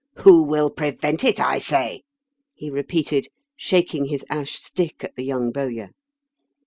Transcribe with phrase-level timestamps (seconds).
[0.23, 2.01] "Who will prevent it, I say?"
[2.55, 5.91] he repeated, shaking his ash stick at the young bowyer.